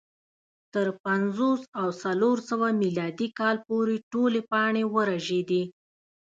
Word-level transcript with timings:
تر 0.73 0.87
پنځوس 1.03 1.61
او 1.79 1.87
څلور 2.03 2.37
سوه 2.49 2.67
میلادي 2.81 3.27
کاله 3.39 3.59
پورې 3.67 3.95
ټولې 4.11 4.41
پاڼې 4.51 4.83
ورژېدې 4.95 5.63